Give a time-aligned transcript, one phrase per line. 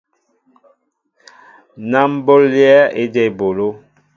[1.89, 3.67] Ná ḿ ɓolɛέ éjem eɓoló.